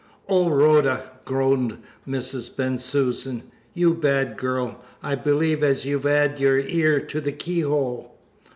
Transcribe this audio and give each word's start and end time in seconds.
"Oh, 0.27 0.49
Rhoda!" 0.49 1.03
groaned 1.25 1.77
Mrs. 2.07 2.57
Bensusan. 2.57 3.43
"You 3.75 3.93
bad 3.93 4.35
gal! 4.35 4.83
I 5.03 5.13
believe 5.13 5.61
as 5.61 5.85
you've 5.85 6.07
'ad 6.07 6.39
your 6.39 6.59
ear 6.59 6.99
to 7.01 7.21
the 7.21 7.31
keyhole." 7.31 8.17